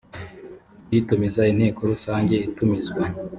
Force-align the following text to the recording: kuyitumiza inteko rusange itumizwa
kuyitumiza 0.85 1.41
inteko 1.51 1.79
rusange 1.91 2.35
itumizwa 2.47 3.03